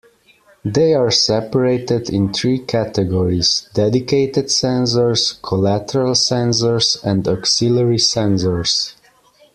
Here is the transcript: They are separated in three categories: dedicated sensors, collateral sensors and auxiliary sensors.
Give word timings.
They 0.65 0.95
are 0.95 1.11
separated 1.11 2.09
in 2.09 2.33
three 2.33 2.57
categories: 2.57 3.69
dedicated 3.75 4.45
sensors, 4.45 5.39
collateral 5.43 6.13
sensors 6.15 6.97
and 7.03 7.27
auxiliary 7.27 7.97
sensors. 7.97 8.95